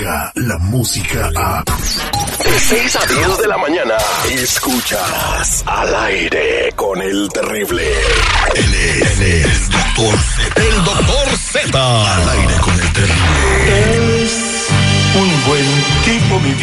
[0.00, 1.62] llega la música a...
[1.64, 3.94] De 6 a 10 de la mañana,
[4.30, 7.82] escuchas al aire con el terrible.
[8.54, 10.62] Él es, él es el doctor Z.
[10.62, 12.14] El doctor Z.
[12.14, 13.89] Al aire con el terrible.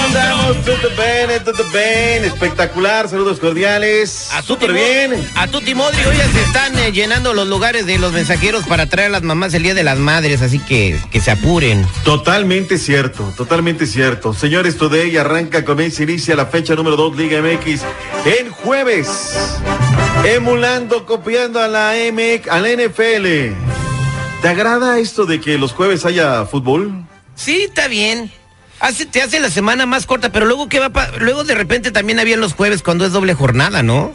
[0.04, 4.28] Andamos, todo bien, todo bien, espectacular, saludos cordiales.
[4.32, 5.28] A Súper bien.
[5.34, 8.86] A Tuti Modri hoy ya se están eh, llenando los lugares de los mensajeros para
[8.86, 11.84] traer a las mamás el Día de las Madres, así que que se apuren.
[12.04, 14.34] Totalmente cierto, totalmente cierto.
[14.34, 17.82] Señores, Today arranca, comienza, inicia la fecha número 2 Liga MX
[18.26, 19.08] en jueves.
[20.22, 23.54] Emulando, copiando a la MX, a la NFL.
[24.40, 27.04] ¿Te agrada esto de que los jueves haya fútbol?
[27.34, 28.30] Sí, está bien.
[28.80, 31.90] Hace, te hace la semana más corta, pero luego que va pa- luego de repente
[31.90, 34.12] también había los jueves cuando es doble jornada, ¿no?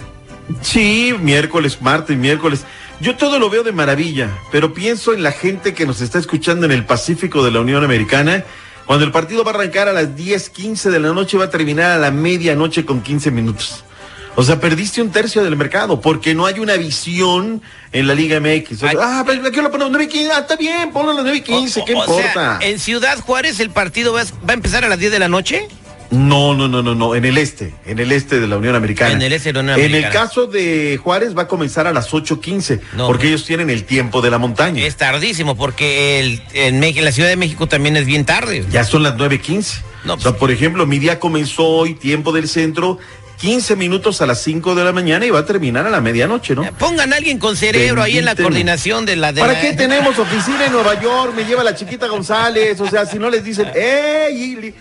[0.61, 2.61] Sí, miércoles, martes, miércoles.
[2.99, 6.65] Yo todo lo veo de maravilla, pero pienso en la gente que nos está escuchando
[6.65, 8.43] en el Pacífico de la Unión Americana.
[8.85, 11.49] Cuando el partido va a arrancar a las 10, 15 de la noche, va a
[11.51, 13.83] terminar a la medianoche con 15 minutos.
[14.39, 18.39] O sea, perdiste un tercio del mercado porque no hay una visión en la Liga
[18.39, 18.71] MX.
[18.71, 18.95] O sea, Ay.
[19.01, 20.31] ah, pero aquí lo ponemos 9 y 15.
[20.31, 22.57] Ah, está bien, ponlo a las 9 y 15, ¿qué O- importa?
[22.57, 25.67] sea, en Ciudad Juárez el partido va, a- empezar a las 10 de la noche.
[26.09, 29.11] No, no, no, no, no, en el este, en el este de la Unión Americana.
[29.11, 30.25] En el este de la Unión En el Americana.
[30.25, 33.07] caso de Juárez va a comenzar a las 8.15, No.
[33.07, 34.85] porque ellos tienen el tiempo de la montaña.
[34.85, 38.65] Es tardísimo porque el, en, la Ciudad de México también es bien tarde.
[38.71, 39.83] Ya son las 9.15.
[40.05, 42.99] No, o sea, por ejemplo, mi día comenzó hoy, tiempo del centro,
[43.39, 46.55] 15 minutos a las 5 de la mañana y va a terminar a la medianoche,
[46.55, 46.63] ¿no?
[46.77, 49.73] Pongan a alguien con cerebro ahí en la coordinación de la de ¿Para la- qué
[49.73, 51.33] tenemos oficina en Nueva York?
[51.35, 54.35] Me lleva la chiquita González, o sea, si no les dicen, ¡ey!
[54.53, 54.73] Ili",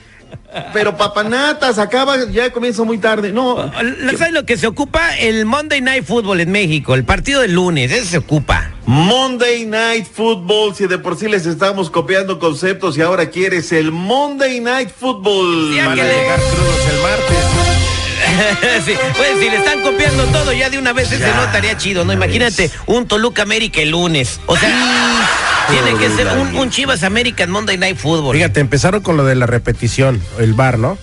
[0.72, 3.32] Pero papanatas, acaba, ya comienza muy tarde.
[3.32, 3.70] No,
[4.16, 5.16] ¿Sabes lo que se ocupa?
[5.16, 8.72] El Monday Night Football en México, el partido del lunes, ese se ocupa.
[8.86, 13.92] Monday Night Football, si de por sí les estamos copiando conceptos y ahora quieres el
[13.92, 15.76] Monday Night Football.
[15.76, 17.37] Van a le- llegar crudos el martes.
[18.84, 22.04] sí, pues si le están copiando todo ya de una vez ese no estaría chido,
[22.04, 22.12] ¿no?
[22.12, 22.72] Imagínate ves.
[22.86, 24.40] un Toluca América el lunes.
[24.46, 24.68] O sea,
[25.70, 28.34] tiene que ser un, un Chivas América en Monday Night Football.
[28.34, 30.98] Fíjate, empezaron con lo de la repetición, el bar, ¿no?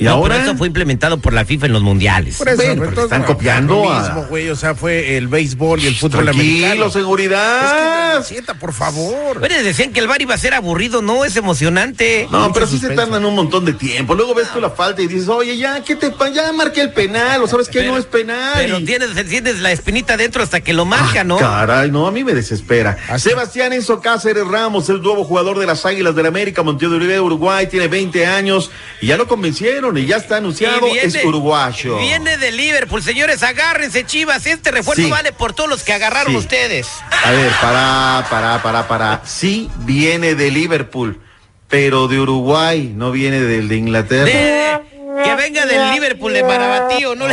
[0.00, 2.36] Y No, ahora pero eso fue implementado por la FIFA en los mundiales.
[2.38, 5.28] Por eso, Bueno, entonces, están bueno, copiando lo a- mismo, güey, o sea, fue el
[5.28, 6.90] béisbol y el fútbol tranquilo, americano.
[6.90, 8.16] seguridad.
[8.18, 9.38] Es que, sienta, por favor.
[9.40, 12.26] Pero decían que el bar iba a ser aburrido, no, es emocionante.
[12.30, 14.14] No, Mucho pero sí se tardan un montón de tiempo.
[14.14, 16.92] Luego ves tú la falta y dices, oye, ya, ¿qué te pa- Ya marqué el
[16.92, 18.52] penal, o sabes que no es penal.
[18.56, 21.36] Pero Y- tienes, tienes la espinita dentro hasta que lo marca, Ah, ¿no?
[21.36, 22.96] Caray, no, a mí me desespera.
[23.08, 23.28] Así.
[23.28, 27.20] Sebastián Enzo Cáceres Ramos, el nuevo jugador de las Águilas del América, Montevideo de Uribe,
[27.20, 28.70] Uruguay, tiene 20 años
[29.02, 31.98] y ya lo convencieron y ya está anunciado, Y es uruguayo.
[31.98, 34.46] Viene de Liverpool, señores, agárrense, Chivas.
[34.46, 35.10] Este refuerzo Sí.
[35.10, 36.38] vale por todos los que agarraron Sí.
[36.38, 36.88] ustedes.
[37.24, 39.20] A ver, para, para, para, para.
[39.24, 41.20] Sí viene de Liverpool,
[41.68, 44.24] pero de Uruguay, no viene del de Inglaterra.
[44.24, 44.80] De-
[45.24, 47.26] que venga del Liverpool de Marabatío, ¿no?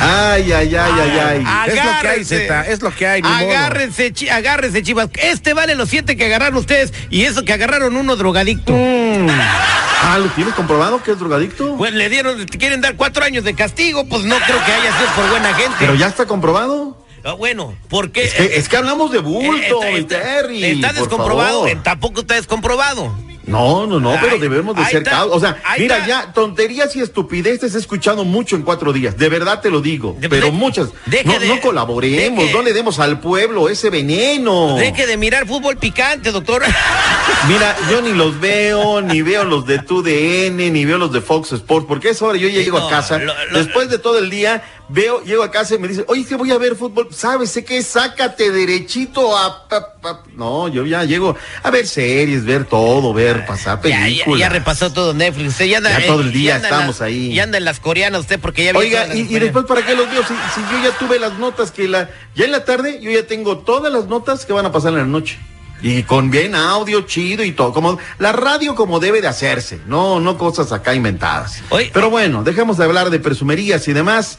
[0.00, 1.42] Ay, ay, ay, ay, ay.
[1.46, 2.38] Ah, Es lo que hay, Agárrense.
[2.38, 3.28] Zeta, es lo que hay, ni.
[3.28, 5.08] Agárrense, chi- agárrense, chivas.
[5.14, 8.72] Este vale los siete que agarraron ustedes y eso que agarraron uno drogadicto.
[8.72, 9.28] Mm.
[9.28, 11.76] Ah, ¿lo tienes comprobado que es drogadicto?
[11.76, 14.96] Pues le dieron, te quieren dar cuatro años de castigo, pues no creo que haya
[14.98, 15.76] sido por buena gente.
[15.80, 17.04] Pero ya está comprobado.
[17.24, 18.22] Ah, bueno, ¿por qué?
[18.24, 20.64] Es que, es que hablamos de bulto, Eh, mi está, Terry.
[20.64, 23.12] está descomprobado, eh, tampoco está descomprobado.
[23.46, 25.36] No, no, no, Ay, pero debemos de ser está, cautos.
[25.36, 26.08] O sea, mira, está.
[26.08, 29.16] ya tonterías y estupideces he escuchado mucho en cuatro días.
[29.16, 30.16] De verdad te lo digo.
[30.18, 30.88] De- pero de- muchas.
[31.24, 34.76] no, de- no colaboremos, deje- no le demos al pueblo ese veneno.
[34.76, 36.62] Deje de mirar fútbol picante, doctor.
[37.48, 41.52] Mira, yo ni los veo, ni veo los de TUDN, ni veo los de Fox
[41.52, 43.98] Sports, porque a esa hora yo ya llego No, a casa, lo- lo- después de
[43.98, 46.58] todo el día, veo, llego a casa y me dice, oye, es que voy a
[46.58, 47.52] ver fútbol, ¿sabes?
[47.66, 49.68] Que sácate derechito a...
[49.68, 50.22] pa- pa-".
[50.34, 54.40] No, yo ya llego a ver series, ver todo, ver, pasar Ya, ya, películas.
[54.40, 55.48] ya repasó todo Netflix.
[55.48, 57.34] Usted ya anda, Ya todo el día ya estamos las- ahí.
[57.34, 59.94] Ya anda en las coreanas usted porque ya vio Oiga, y, y después para qué
[59.94, 62.98] los veo, si, si yo ya tuve las notas que la, ya en la tarde,
[63.02, 65.38] yo ya tengo todas las notas que van a pasar en la noche.
[65.82, 70.20] Y con bien audio, chido y todo, como la radio como debe de hacerse, no,
[70.20, 71.62] no cosas acá inventadas.
[71.68, 74.38] Oye, Pero bueno, dejemos de hablar de presumerías y demás.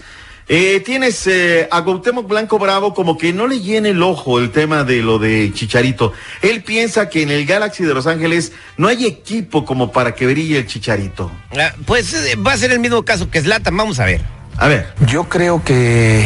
[0.49, 4.51] Eh, tienes eh, a Cuauhtémoc Blanco Bravo como que no le llena el ojo el
[4.51, 6.13] tema de lo de Chicharito.
[6.41, 10.25] Él piensa que en el Galaxy de Los Ángeles no hay equipo como para que
[10.25, 11.29] brille el Chicharito.
[11.57, 14.21] Ah, Pues eh, va a ser el mismo caso que Zlatan, vamos a ver.
[14.55, 16.21] A ver, Yo creo que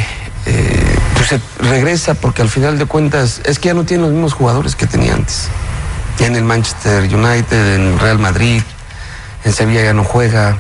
[0.46, 4.12] eh, pues se regresa porque al final de cuentas es que ya no tiene los
[4.12, 5.50] mismos jugadores que tenía antes.
[6.20, 8.62] Ya en el Manchester United, en Real Madrid,
[9.44, 10.58] en Sevilla ya no juega,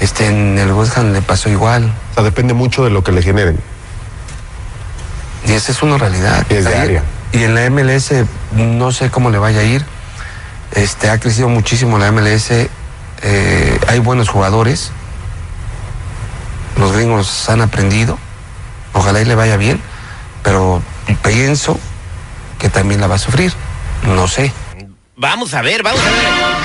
[0.00, 1.92] este, en el West Ham le pasó igual.
[2.10, 3.58] O sea, depende mucho de lo que le generen.
[5.46, 6.46] Y esa es una realidad.
[6.50, 6.66] Y es
[7.32, 8.12] en la MLS
[8.52, 9.84] no sé cómo le vaya a ir.
[10.72, 12.50] Este, ha crecido muchísimo la MLS.
[13.22, 14.92] eh, hay buenos jugadores.
[16.76, 18.18] Los gringos han aprendido.
[18.92, 19.80] Ojalá y le vaya bien.
[20.42, 20.82] Pero
[21.22, 21.78] pienso
[22.58, 23.52] que también la va a sufrir.
[24.04, 24.52] No sé.
[25.16, 26.57] Vamos a ver, vamos a ver.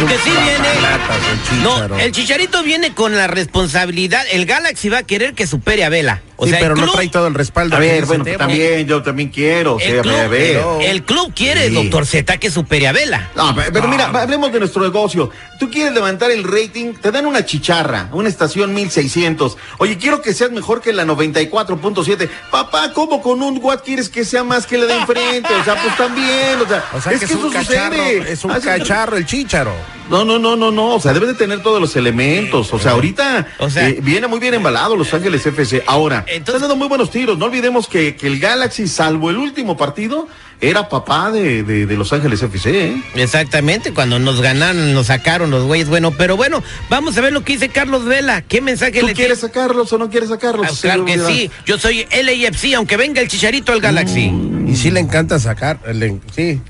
[0.00, 1.62] Porque sí viene.
[1.62, 4.24] No, el Chicharito viene con la responsabilidad.
[4.32, 6.22] El Galaxy va a querer que supere a Vela.
[6.36, 7.76] O Sí, sea, el pero no club- trae todo el respaldo.
[7.76, 10.60] a ver, bueno, también, yo también quiero, o El sea, club, ver.
[10.82, 11.74] el- club quiere, Sí.
[11.74, 13.30] doctor Z, que supere a Vela.
[13.36, 15.30] No, pe- pero mira, hablemos de nuestro negocio.
[15.60, 19.56] Tú quieres levantar el rating, te dan una chicharra, una estación 1600.
[19.78, 22.28] Oye, quiero que seas mejor que la 94.7.
[22.50, 25.54] Papá, ¿cómo con un watt quieres que sea más que la de enfrente?
[25.54, 28.32] O sea, pues también, o sea, O sea, que, es, un eso cacharro, sucede.
[28.32, 29.72] es un Ah, cacharro el chícharo.
[30.10, 30.94] No, no, no, no, no.
[30.96, 32.72] O sea, debe de tener todos los elementos.
[32.74, 35.82] O sea, ahorita O sea- eh, viene muy bien embalado Los Ángeles FC.
[35.86, 37.38] Ahora, Entonces- están dando muy buenos tiros.
[37.38, 40.28] No olvidemos que, que el Galaxy, salvo el último partido,
[40.60, 42.86] era papá de, de- de Los Ángeles FC.
[42.88, 43.02] ¿eh?
[43.14, 45.88] Exactamente, cuando nos ganaron, nos sacaron los güeyes.
[45.88, 48.42] Bueno, pero bueno, vamos a ver lo que dice Carlos Vela.
[48.42, 49.52] ¿Qué mensaje ¿Tú le quieres tiene?
[49.54, 50.66] sacarlos o no quieres sacarlos?
[50.70, 54.30] Ah, claro que sí, yo soy LAFC, aunque venga el Chicharito al Galaxy.
[54.68, 55.80] Y sí le encanta sacar.
[55.94, 56.60] le- sí.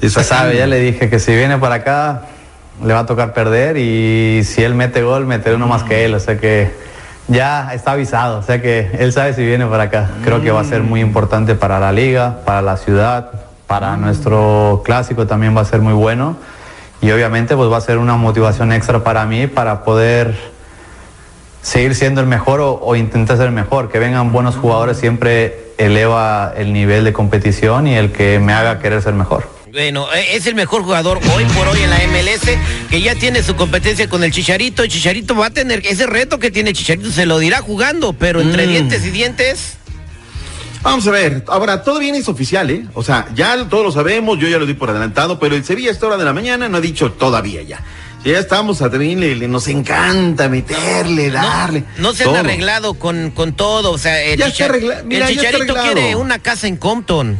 [0.00, 2.26] Ya sabe, ya le dije que si viene para acá
[2.84, 6.14] le va a tocar perder y si él mete gol, meteré uno más que él.
[6.14, 6.70] O sea que
[7.28, 8.38] ya está avisado.
[8.38, 10.10] O sea que él sabe si viene para acá.
[10.24, 13.30] Creo que va a ser muy importante para la liga, para la ciudad,
[13.66, 16.36] para nuestro clásico también va a ser muy bueno.
[17.00, 20.34] Y obviamente pues va a ser una motivación extra para mí para poder
[21.62, 23.90] seguir siendo el mejor o, o intentar ser el mejor.
[23.90, 28.78] Que vengan buenos jugadores siempre eleva el nivel de competición y el que me haga
[28.78, 29.55] querer ser mejor.
[29.76, 32.48] Bueno, eh, es el mejor jugador hoy por hoy en la MLS,
[32.88, 34.82] que ya tiene su competencia con el Chicharito.
[34.82, 38.40] El Chicharito va a tener ese reto que tiene Chicharito, se lo dirá jugando, pero
[38.40, 39.74] entre dientes y dientes.
[40.80, 42.86] Vamos a ver, ahora todo bien es oficial, ¿eh?
[42.94, 45.90] O sea, ya todos lo sabemos, yo ya lo di por adelantado, pero el Sevilla
[45.90, 47.82] a esta hora de la mañana no ha dicho todavía ya.
[48.24, 51.84] Ya estamos a también le, le- nos encanta meterle, darle.
[51.98, 52.38] No se han todo.
[52.38, 55.58] arreglado con, con todo, o sea, el, Ya está Chicha- arregla- mira, el ya está
[55.58, 57.38] Chicharito quiere una casa en Compton.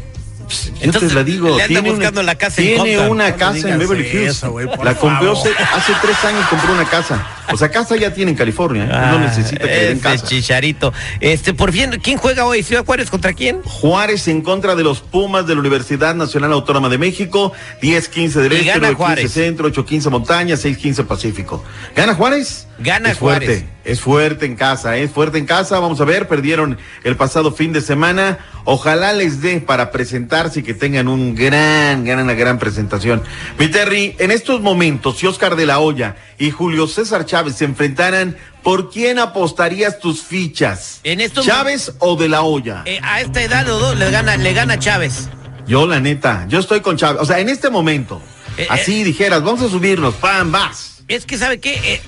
[0.49, 3.11] Yo Entonces, te la digo, le tiene, buscando una, la casa en tiene Compton.
[3.11, 4.31] una No casa en digas Beverly Hills.
[4.37, 7.27] eso, la compró hace, hace tres años compró una casa.
[7.53, 8.89] O sea, casa ya tiene en California, ¿eh?
[8.89, 10.27] no Ah, necesita que le den casa.
[10.27, 10.93] Chicharito.
[11.21, 12.63] Este, por fin, ¿quién juega hoy?
[12.63, 13.63] ¿Ciudad Juárez contra quién?
[13.63, 17.53] Juárez en contra de los Pumas de la Universidad Nacional Autónoma de México,
[17.83, 19.33] 10-15 del Y Este, gana 9-15 Juárez.
[19.33, 21.65] Centro, 8-15 Montaña, 6-15 Pacífico.
[21.95, 22.67] ¿Gana Juárez?
[22.79, 23.65] Gana es fuerte, Juárez.
[23.85, 25.79] Es fuerte en casa, es fuerte en casa.
[25.79, 28.39] Vamos a ver, perdieron el pasado fin de semana.
[28.69, 33.23] Ojalá les dé para presentarse y que tengan un gran, gran, una gran presentación.
[33.61, 37.65] Mi Terry, en estos momentos, si Oscar de la Hoya y Julio César Chávez se
[37.65, 40.99] enfrentaran, ¿por quién apostarías tus fichas?
[41.05, 42.83] En estos ¿Chávez o de la Hoya?
[42.87, 45.29] Eh, a esta edad los dos le gana, le gana Chávez.
[45.69, 47.23] Yo, la neta, yo estoy con Chávez.
[47.23, 48.21] O sea, en este momento,
[48.59, 51.05] Eh, así dijeras, vamos a subirnos, pam, vas.
[51.09, 51.75] Es que, ¿sabe qué?
[51.85, 52.01] Eh,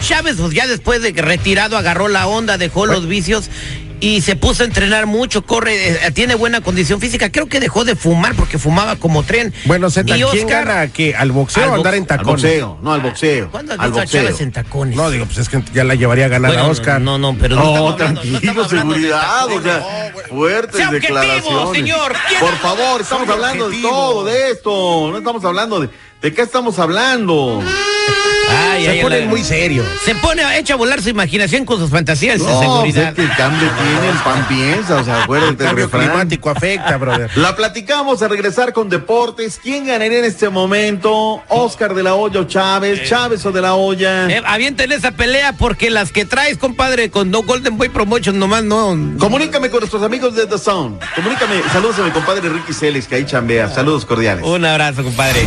[0.00, 3.50] Chávez, pues ya después de que retirado, agarró la onda, dejó los vicios
[4.00, 7.30] y se puso a entrenar mucho, corre, eh, tiene buena condición física.
[7.30, 9.52] Creo que dejó de fumar porque fumaba como tren.
[9.64, 11.14] Bueno, Zeta, Y ¿quién Oscar- gana qué?
[11.16, 12.42] ¿Al boxeo Al o andar en Al tacones?
[12.42, 13.50] boxeo, no al boxeo.
[13.50, 14.22] ¿Cuándo has al visto a boxeo.
[14.22, 14.96] Chávez en tacones?
[14.96, 17.00] No, digo, pues es que ya la llevaría a ganar Bueno, a no, Oscar.
[17.00, 20.76] No, no, pero no, No, hablando- no tranquilo, estamos hablando de seguridad, o sea, fuertes
[20.76, 21.70] Sea declaraciones.
[21.78, 22.12] señor.
[22.28, 23.88] ¿Quién- Por favor, estamos hablando objetivo.
[23.88, 25.08] de todo, de esto.
[25.10, 25.90] No estamos hablando de.
[26.22, 27.62] ¿De qué estamos hablando?
[28.50, 29.86] Ay, Se ponen la- muy serios.
[30.04, 33.08] Se pone, echa a volar su imaginación con sus fantasías de No, seguridad.
[33.08, 36.08] es que el cambio tiene, el pan piensa, o sea, acuérdate El cambio refrán.
[36.08, 37.30] climático afecta, brother.
[37.36, 39.58] La platicamos a regresar con deportes.
[39.62, 41.42] ¿Quién ganaría en este momento?
[41.48, 44.28] Oscar de la Hoya o Chávez, Chávez o de la Hoya.
[44.30, 48.64] Eh, avienten esa pelea porque las que traes, compadre, con No Golden Boy Promotion nomás
[48.64, 48.96] no.
[49.18, 51.00] Comunícame con nuestros amigos de The Sound.
[51.14, 53.68] Comunícame, saludos a mi compadre Ricky Celes, que ahí chambea.
[53.68, 54.44] Saludos cordiales.
[54.44, 55.46] Un abrazo, compadre.